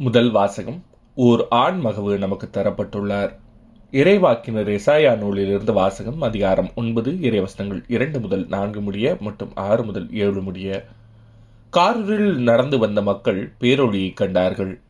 முதல் 0.00 0.30
வாசகம் 0.30 0.84
ஓர் 1.14 1.46
ஆண் 1.50 1.80
மகவு 1.84 2.18
நமக்கு 2.18 2.48
தரப்பட்டுள்ளார். 2.52 3.36
இறைவாக்கினர் 3.90 4.78
எசாயா 4.78 5.16
நூலிலிருந்து 5.16 5.72
வாசகம் 5.72 6.22
அதிகாரம் 6.22 6.70
ஒன்பது 6.74 7.12
இறைவசனங்கள் 7.12 7.82
இரண்டு 7.88 8.20
முதல் 8.20 8.46
நான்கு 8.48 8.80
முடிய 8.80 9.16
மற்றும் 9.20 9.50
ஆறு 9.54 9.84
முதல் 9.84 10.12
ஏழு 10.12 10.42
முடிய. 10.42 10.86
காரில் 11.70 12.38
நடந்து 12.38 12.78
வந்த 12.78 13.02
மக்கள் 13.02 13.52
பேரொழியை 13.60 14.14
கண்டார்கள். 14.14 14.80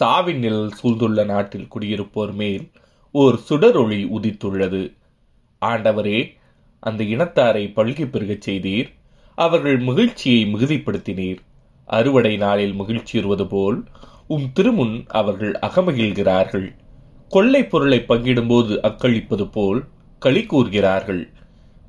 சாவின் 0.00 0.38
நிழல் 0.38 0.72
சூழ்ந்துள்ள 0.82 1.24
நாட்டில் 1.24 1.68
குடியிருப்போர் 1.74 2.32
மேல் 2.32 2.70
ஓர் 3.10 3.38
சுடரொளி 3.50 4.04
உதித்துள்ளது. 4.04 4.94
ஆண்டவரே 5.60 6.32
அந்த 6.80 7.04
இனத்தாரை 7.04 7.72
பல்கி 7.76 8.10
பெருகச் 8.10 8.50
செய்தீர். 8.50 8.88
அவர்கள் 9.34 9.78
மகிழ்ச்சியை 9.78 10.54
மிகுதிப்படுத்தினீர். 10.54 11.38
அறுவடை 11.86 12.36
நாளில் 12.36 12.72
மகிழ்ச்சியுறுவது 12.72 13.48
போல் 13.48 13.84
உம் 14.30 14.48
திருமுன் 14.56 14.96
அவர்கள் 15.08 15.52
அகமகிழ்கிறார்கள். 15.66 16.66
கொள்ளை 17.28 17.64
பொருளை 17.64 17.98
பங்கிடும்போது 18.08 18.74
அக்களிப்பது 18.88 19.44
போல் 19.52 19.80
களி 20.18 20.42
கூறுகிறார்கள் 20.46 21.22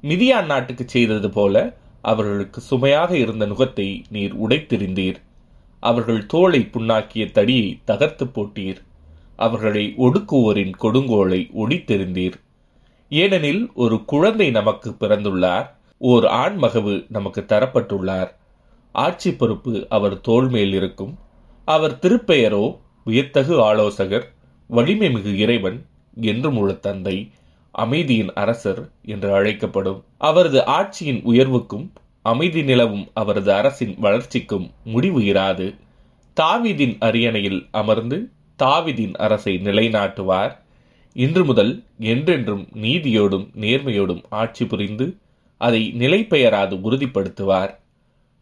மிதியான் 0.04 0.46
நாட்டுக்கு 0.46 0.84
செய்தது 0.88 1.30
போல 1.30 1.76
அவர்களுக்கு 2.02 2.62
சுமையாக 2.62 3.12
இருந்த 3.18 3.46
நுகத்தை 3.46 3.88
நீர் 4.10 4.36
உடைத்தெறிந்தீர். 4.48 5.20
அவர்கள் 5.80 6.26
தோளை 6.26 6.62
புண்ணாக்கிய 6.74 7.32
தடியை 7.32 7.80
தகர்த்து 7.86 8.26
போட்டீர். 8.26 8.80
அவர்களை 9.36 9.94
ஒடுக்குவோரின் 9.98 10.74
கொடுங்கோலை 10.82 11.42
ஒடித்தெறிந்தீர். 11.54 12.38
ஏனெனில் 13.10 13.64
ஒரு 13.74 14.06
குழந்தை 14.06 14.52
நமக்கு 14.52 14.90
பிறந்துள்ளார் 15.00 15.68
ஓர் 15.98 16.26
ஆண்மகவு 16.26 17.06
நமக்கு 17.10 17.44
தரப்பட்டுள்ளார். 17.48 18.32
ஆட்சி 18.92 19.32
பொறுப்பு 19.34 19.74
அவர் 19.90 20.22
தோல் 20.22 20.50
மேல் 20.50 20.74
இருக்கும். 20.74 21.14
அவர் 21.70 21.96
திருப்பெயரோ 22.02 22.64
வியத்தகு 23.04 23.56
ஆலோசகர் 23.62 24.26
வலிமை 24.70 25.12
மிகு 25.12 25.32
இறைவன் 25.38 25.78
என்றும் 26.22 26.58
உள்ள 26.58 26.72
தந்தை 26.74 27.32
அமைதியின் 27.72 28.32
அரசர் 28.34 28.82
என்று 29.06 29.30
அழைக்கப்படும். 29.34 30.00
அவரது 30.18 30.60
ஆட்சியின் 30.78 31.22
உயர்வுக்கும் 31.24 31.86
அமைதி 32.22 32.62
நிலவும் 32.64 33.06
அவரது 33.14 33.52
அரசின் 33.54 33.94
வளர்ச்சிக்கும் 34.00 34.68
முடிவு 34.84 35.22
இராது. 35.22 35.68
தாவிதின் 36.38 36.96
அரியணையில் 37.00 37.62
அமர்ந்து 37.72 38.18
தாவிதின் 38.60 39.16
அரசை 39.18 39.54
நிலைநாட்டுவார். 39.64 40.54
இன்று 41.16 41.46
முதல் 41.46 41.74
என்றென்றும் 42.14 42.68
நீதியோடும் 42.82 43.48
நேர்மையோடும் 43.62 44.24
ஆட்சி 44.30 44.66
புரிந்து 44.66 45.08
அதை 45.62 45.82
நிலைபெயராது 45.98 46.76
உறுதிப்படுத்துவார். 46.88 47.72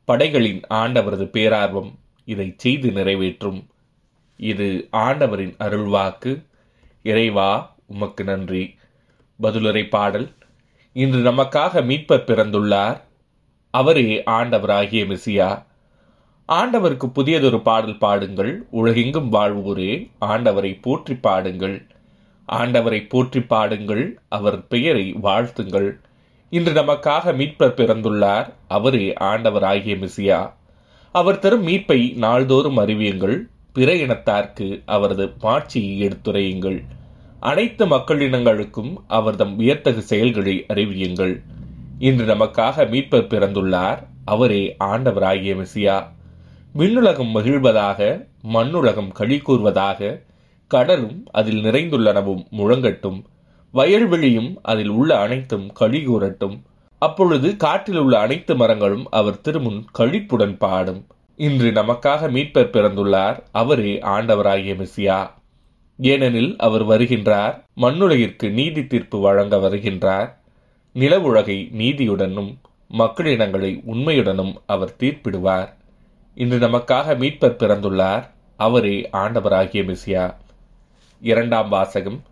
படைகளின் 0.08 0.62
ஆண்டவரது 0.74 1.26
பேரார்வம் 1.36 1.92
இதை 2.28 2.54
செய்து 2.58 2.92
நிறைவேற்றும். 2.92 3.68
இது 4.38 4.88
ஆண்டவரின் 4.92 5.56
அருள்வாக்கு. 5.60 6.46
இறைவா 7.04 7.76
உமக்கு 7.86 8.24
நன்றி. 8.24 8.76
பதிலுரை 9.42 9.90
பாடல். 9.90 10.32
இன்று 10.94 11.32
நமக்காக 11.32 11.84
மீட்பர் 11.84 12.28
பிறந்துள்ளார். 12.28 13.02
அவரே 13.70 14.24
ஆண்டவராகிய 14.26 15.06
மெசியா. 15.06 15.66
ஆண்டவருக்கு 16.48 17.08
புதியதொரு 17.08 17.62
பாடல் 17.62 17.98
பாடுங்கள். 17.98 18.68
உலகெங்கும் 18.72 19.32
வாழ்வோரே 19.32 20.10
ஆண்டவரை 20.22 20.78
போற்றி 20.82 21.16
பாடுங்கள். 21.16 21.88
ஆண்டவரை 22.52 23.10
போற்றி 23.10 23.42
பாடுங்கள். 23.42 24.20
அவர் 24.30 24.68
பெயரை 24.68 25.14
வாழ்த்துங்கள். 25.14 26.00
இன்று 26.50 26.74
நமக்காக 26.74 27.36
மீட்பர் 27.36 27.78
பிறந்துள்ளார். 27.78 28.54
அவரே 28.68 29.14
ஆண்டவராகிய 29.20 29.98
மிசியா. 29.98 30.56
அவர் 31.20 31.40
தரும் 31.40 31.68
மீட்பை 31.68 32.14
நாள்தோறும் 32.14 32.78
அறிவியுங்கள். 32.78 33.48
பிற 33.74 33.94
இனத்தார்க்கு 33.94 34.82
அவரது 34.86 35.34
மாட்சியை 35.42 36.08
எடுத்துரையுங்கள். 36.08 36.84
அனைத்து 37.40 37.86
மக்களினங்களுக்கும் 37.86 38.94
அவர்தம் 39.08 39.56
வியத்தகு 39.60 40.02
செயல்களை 40.02 40.66
அறிவியுங்கள். 40.74 41.42
இன்று 42.00 42.26
நமக்காக 42.26 42.90
மீட்பர் 42.90 43.28
பிறந்துள்ளார். 43.28 43.98
அவரே 44.26 44.76
ஆண்டவராகிய 44.84 45.56
மெசியா. 45.56 46.08
விண்ணுலகம் 46.76 47.36
மகிழ்வதாக 47.36 48.28
மண்ணுலகம் 48.54 49.12
களி 49.12 49.38
கூறுவதாக 49.38 50.22
கடலும் 50.68 51.26
அதில் 51.32 51.64
நிறைந்துள்ளனவும் 51.64 52.46
முழங்கட்டும். 52.52 53.22
வயல்வெளியும் 53.74 54.56
அதில் 54.62 54.90
உள்ள 54.90 55.20
அனைத்தும் 55.20 55.74
களி 55.74 56.04
கூறட்டும். 56.04 56.64
அப்பொழுது 57.00 57.58
காட்டில் 57.58 57.98
உள்ள 57.98 58.20
அனைத்து 58.20 58.56
மரங்களும் 58.56 59.08
அவர் 59.10 59.42
திருமுன் 59.44 59.86
கழிப்புடன் 59.92 60.58
பாடும். 60.58 61.06
இன்று 61.36 61.72
நமக்காக 61.72 62.30
மீட்பர் 62.32 62.70
பிறந்துள்ளார். 62.70 63.44
அவரே 63.52 64.00
ஆண்டவராகிய 64.00 64.76
மெசியா. 64.76 65.30
ஏனெனில் 65.98 66.56
அவர் 66.58 66.86
வருகின்றார். 66.86 67.64
மண்ணுலகிற்கு 67.78 68.52
நீதி 68.52 68.88
தீர்ப்பு 68.88 69.20
வழங்க 69.20 69.58
வருகின்றார். 69.58 70.34
நிலவுலகை 70.94 71.72
நீதியுடனும் 71.72 72.58
மக்களிடங்களை 72.88 73.84
உண்மையுடனும் 73.88 74.54
அவர் 74.66 74.96
தீர்ப்பிடுவார். 75.00 75.74
இன்று 76.36 76.60
நமக்காக 76.60 77.18
மீட்பர் 77.18 77.56
பிறந்துள்ளார். 77.56 78.30
அவரே 78.58 79.10
ஆண்டவராகிய 79.14 79.96
மெசியா. 79.96 80.36
இரண்டாம் 81.22 81.70
வாசகம். 81.70 82.24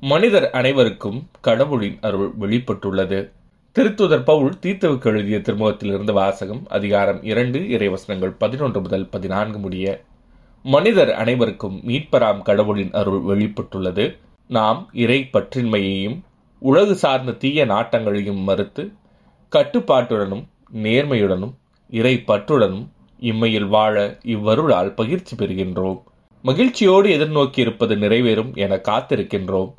மனிதர் 0.00 0.50
அனைவருக்கும் 0.50 1.28
கடவுளின் 1.40 1.98
அருள் 2.00 2.30
வெளிப்பட்டுள்ளது. 2.40 3.30
திருத்துதர் 3.78 4.24
பவுல் 4.24 4.58
தீர்த்தவுக்கு 4.62 5.06
எழுதிய 5.06 5.38
திருமுகத்திலிருந்து 5.38 6.12
வாசகம் 6.12 6.62
அதிகாரம் 6.68 7.22
இரண்டு 7.22 7.58
இறைவசனங்கள் 7.58 8.34
பதினொன்று 8.38 8.80
முதல் 8.80 9.08
பதினான்கு 9.08 9.58
முடிய 9.58 10.04
மனிதர் 10.62 11.12
அனைவருக்கும் 11.12 11.80
மீட்பராம் 11.86 12.42
கடவுளின் 12.42 12.90
அருள் 12.92 13.22
வெளிப்பட்டுள்ளது. 13.22 14.18
நாம் 14.48 14.90
இறை 14.92 15.28
பற்றின்மையையும் 15.32 16.20
உலகு 16.58 16.94
சார்ந்த 16.94 17.32
தீய 17.32 17.66
நாட்டங்களையும் 17.66 18.42
மறுத்து 18.42 18.92
கட்டுப்பாட்டுடனும் 19.52 20.44
நேர்மையுடனும் 20.74 21.54
இறை 21.90 22.22
பற்றுடனும் 22.26 22.86
இம்மையில் 23.20 23.68
வாழ 23.68 24.18
இவ்வருளால் 24.24 24.94
பகிர்ச்சி 24.94 25.36
பெறுகின்றோம். 25.36 26.02
மகிழ்ச்சியோடு 26.42 27.18
எதிர்நோக்கி 27.18 27.58
இருப்பது 27.58 27.94
நிறைவேறும் 27.94 28.56
என 28.56 28.76
காத்திருக்கின்றோம். 28.76 29.72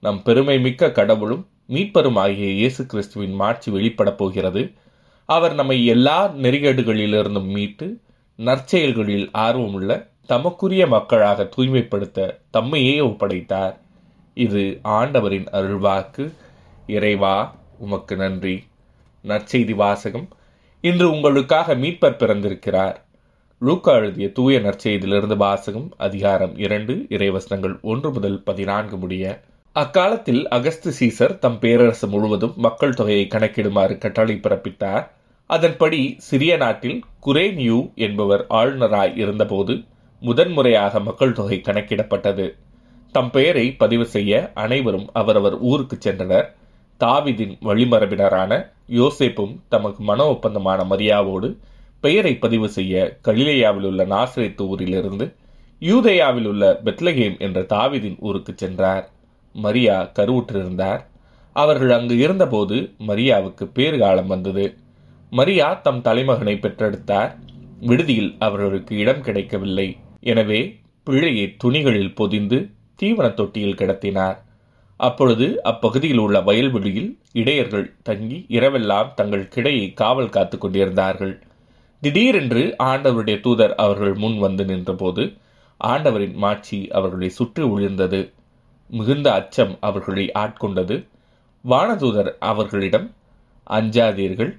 நம் 0.00 0.22
பெருமை 0.22 0.60
மிக்க 0.60 0.90
கடவுளும் 0.90 1.46
மீட்பரும் 1.68 2.18
ஆகிய 2.18 2.50
இயேசு 2.50 2.86
கிறிஸ்துவின் 2.86 3.32
மாட்சி 3.32 3.70
வெளிப்படப் 3.70 4.18
போகிறது. 4.18 4.72
அவர் 5.28 5.54
நம்மை 5.54 5.86
எல்லா 5.86 6.28
நெறிகேடுகளிலிருந்தும் 6.28 7.52
மீட்டு 7.52 8.00
நற்செயல்களில் 8.38 9.28
ஆர்வமுள்ள 9.32 10.10
தமக்குரிய 10.26 10.86
மக்களாக 10.86 11.44
தூய்மைப்படுத்த 11.44 12.40
தம்மையே 12.52 12.96
ஒப்படைத்தார். 13.00 13.74
இது 14.34 14.80
ஆண்டவரின் 14.82 15.48
அருள்வாக்கு. 15.52 16.32
இறைவா 16.86 17.54
உமக்கு 17.78 18.16
நன்றி. 18.16 18.64
நற்செய்தி 19.24 19.74
வாசகம். 19.74 20.28
இன்று 20.80 21.10
உங்களுக்காக 21.10 21.74
மீட்பர் 21.74 22.16
பிறந்திருக்கிறார். 22.16 23.04
லூக்கா 23.58 23.92
எழுதிய 23.92 24.32
தூய 24.32 24.58
நற்செய்தியிலிருந்து 24.58 25.36
வாசகம் 25.36 25.88
அதிகாரம் 25.96 26.58
இரண்டு 26.58 27.06
இறைவசனங்கள் 27.08 27.80
ஒன்று 27.80 28.12
முதல் 28.12 28.42
பதினான்கு 28.42 28.96
முடிய 28.96 29.40
அக்காலத்தில் 29.80 30.42
அகஸ்து 30.48 30.90
சீசர் 30.98 31.32
தம் 31.38 31.56
பேரரசு 31.58 32.06
முழுவதும் 32.08 32.52
மக்கள் 32.56 32.94
தொகையை 32.94 33.24
கணக்கிடுமாறு 33.30 33.94
கட்டளை 33.98 34.36
பிறப்பித்தார். 34.36 35.02
அதன்படி 35.50 35.98
சிறிய 36.28 36.52
நாட்டில் 36.56 36.96
குரேன்யூ 37.26 37.76
என்பவர் 38.06 38.42
ஆளுநராய் 38.50 39.12
இருந்தபோது 39.22 39.74
முதன்முறையாக 40.22 41.00
மக்கள் 41.00 41.32
தொகை 41.32 41.58
கணக்கிடப்பட்டது. 41.66 42.46
தம் 43.12 43.30
பெயரை 43.30 43.66
பதிவு 43.82 44.06
செய்ய 44.06 44.50
அனைவரும் 44.54 45.06
அவரவர் 45.12 45.56
ஊருக்கு 45.70 45.98
சென்றனர். 46.06 46.48
தாவிதின் 47.00 47.54
வழிமரபினரான 47.68 48.52
யோசேப்பும் 49.00 49.54
தமக்கு 49.68 50.02
மன 50.02 50.26
ஒப்பந்தமான 50.26 50.86
மரியாவோடு 50.92 51.50
பெயரை 52.00 52.34
பதிவு 52.36 52.68
செய்ய 52.68 52.94
கலிலேயாவில் 53.28 53.88
உள்ள 53.90 54.04
நாசிரியத்து 54.14 54.64
ஊரிலிருந்து 54.72 55.28
யூதேயாவில் 55.82 56.48
உள்ள 56.52 56.64
பெத்லகேம் 56.84 57.36
என்ற 57.38 57.60
தாவிதின் 57.74 58.18
ஊருக்கு 58.20 58.54
சென்றார். 58.56 59.04
மரியா 59.56 60.10
கருவுற்றிருந்தார். 60.18 61.02
அவர்கள் 61.56 61.90
அங்கு 61.90 62.16
இருந்தபோது 62.18 62.76
மரியாவுக்கு 63.06 63.64
பேறுகாலம் 63.74 64.26
வந்தது. 64.26 64.64
மரியா 65.32 65.68
தம் 65.74 66.02
தலைமகனை 66.02 66.54
பெற்றெடுத்தார். 66.56 67.30
விடுதியில் 67.80 68.32
அவர்களுக்கு 68.38 68.96
இடம் 68.96 69.22
கிடைக்கவில்லை. 69.22 69.88
எனவே 70.20 70.60
பிள்ளையை 71.06 71.46
துணிகளில் 71.64 72.14
பொதிந்து 72.14 72.58
தீவன 73.02 73.26
தொட்டியில் 73.34 73.78
கிடத்தினார். 73.78 74.36
அப்பொழுது 74.96 75.46
அப்பகுதியில் 75.62 76.18
உள்ள 76.18 76.40
வயல்வெளியில் 76.40 77.10
இடையர்கள் 77.32 77.88
தங்கி 78.02 78.46
இரவெல்லாம் 78.48 79.10
தங்கள் 79.14 79.50
கிடையை 79.54 79.86
காவல் 79.94 80.28
காத்துக் 80.28 80.60
கொண்டிருந்தார்கள். 80.60 81.34
திடீரென்று 82.02 82.62
ஆண்டவருடைய 82.82 83.36
தூதர் 83.40 83.74
அவர்கள் 83.74 84.14
முன் 84.14 84.38
வந்து 84.38 84.64
நின்றபோது 84.64 85.24
ஆண்டவரின் 85.80 86.34
மாட்சி 86.34 86.78
அவர்களை 86.90 87.28
சுற்றி 87.28 87.62
விழுந்தது 87.62 88.20
மிகுந்த 88.88 89.32
அச்சம் 89.32 89.76
அவர்களை 89.80 90.30
ஆட்கொண்டது. 90.34 91.06
வானதூதர் 91.68 92.30
அவர்களிடம் 92.38 93.14
அஞ்சாதீர்கள். 93.70 94.58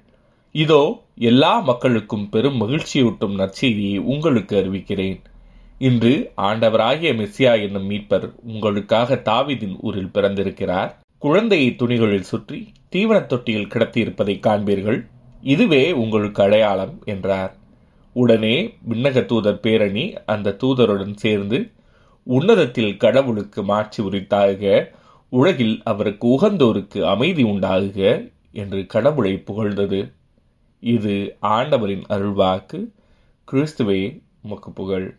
இதோ 0.52 1.02
எல்லா 1.14 1.58
மக்களுக்கும் 1.58 2.28
பெரும் 2.28 2.60
மகிழ்ச்சியூட்டும் 2.60 3.34
நற்செய்தியை 3.38 3.98
உங்களுக்கு 3.98 4.56
அறிவிக்கிறேன். 4.56 5.20
இன்று 5.78 6.32
ஆண்டவராகிய 6.36 7.12
மெஸ்ஸியா 7.14 7.62
என்னும் 7.62 7.90
மீட்பர் 7.90 8.30
உங்களுக்காக 8.42 9.14
தாவிதின் 9.14 9.76
ஊரில் 9.80 10.10
பிறந்திருக்கிறார். 10.10 10.98
குழந்தையை 11.18 11.76
துணிகளில் 11.78 12.20
சுற்றி 12.20 12.72
தீவனத் 12.90 13.26
தொட்டியில் 13.26 13.66
கிடத்தியிருப்பதை 13.66 14.34
காண்பீர்கள். 14.40 15.06
இதுவே 15.42 15.92
உங்களுக்கு 15.92 16.42
அடையாளம் 16.42 17.02
என்றார். 17.04 17.56
உடனே 18.12 18.74
விண்ணக 18.88 19.24
தூதர் 19.24 19.60
பேரணி 19.60 20.14
அந்த 20.26 20.56
தூதருடன் 20.62 21.14
சேர்ந்து 21.14 21.70
உன்னதத்தில் 22.22 22.96
கடவுளுக்கு 22.96 23.62
மாட்சி 23.62 24.02
உரித்தாக 24.02 24.92
உலகில் 25.28 25.80
அவருக்கு 25.84 26.28
உகந்தோருக்கு 26.28 27.02
அமைதி 27.02 27.44
உண்டாகுக 27.44 28.30
என்று 28.52 28.86
கடவுளை 28.86 29.38
புகழ்ந்தது. 29.38 30.12
இது 30.80 31.36
ஆண்டவரின் 31.40 32.04
அருள்வாக்கு 32.08 32.90
கிறிஸ்துவே 33.52 34.22
உமக்கு 34.42 34.70
புகழ். 34.70 35.18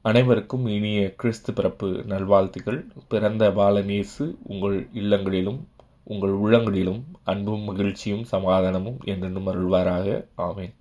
அனைவருக்கும் 0.00 0.66
இனிய 0.66 1.14
கிறிஸ்து 1.14 1.52
பிறப்பு 1.52 2.04
நல்வாழ்த்துக்கள். 2.06 2.86
பிறந்த 3.08 3.50
பாலநேசு 3.50 4.36
உங்கள் 4.42 4.88
இல்லங்களிலும் 4.92 5.68
உங்கள் 6.04 6.30
உள்ளங்களிலும் 6.30 7.04
அன்பும் 7.24 7.60
மகிழ்ச்சியும் 7.60 8.24
சமாதானமும் 8.32 8.98
என்றென்றும் 9.04 9.46
அருள்வாராக. 9.46 10.24
ஆமேன். 10.38 10.74